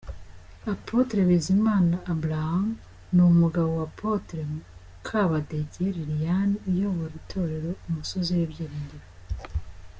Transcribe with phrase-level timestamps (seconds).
[0.73, 2.67] Apôtre Bizimana Abraham
[3.13, 9.07] ni umugabo wa Apôtre Mukabadege Liliane uyobora Itorero “Umusozi w’Ibyiringiro”.